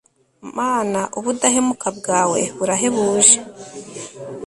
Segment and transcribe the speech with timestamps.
[0.57, 3.35] mana, ubudahemuka bwawe burahebuje